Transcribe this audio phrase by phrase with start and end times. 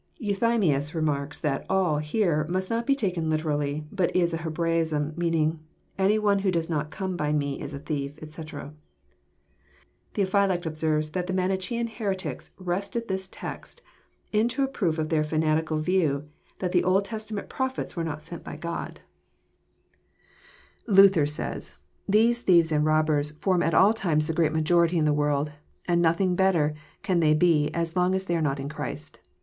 [0.19, 5.13] Euthymius remarks that "all" here must not be taken liter ally, but is a Hebraism
[5.15, 5.59] meaning,"
[5.99, 8.73] Any one who does not come by Me is a thief," etc.
[10.15, 13.83] Theophylact observes that the Manichean heretics wrested this text
[14.33, 16.27] into a proof of their fanatical view,
[16.57, 19.01] that the Old Testament prophets were not sent by God
[20.85, 20.97] 1 /•/ 186 EXPOSITORY THOUGHTS.
[20.97, 25.05] Lnther says: *' These thieves and robbers form at all times the great majority in
[25.05, 25.51] the world,
[25.87, 26.73] and nothing better
[27.03, 29.19] can they be as long as they are not in Christ.